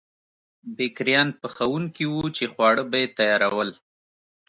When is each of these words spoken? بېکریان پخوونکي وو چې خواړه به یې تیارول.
بېکریان 0.75 1.29
پخوونکي 1.41 2.05
وو 2.11 2.25
چې 2.35 2.43
خواړه 2.53 2.83
به 2.89 2.97
یې 3.01 3.07
تیارول. 3.17 3.69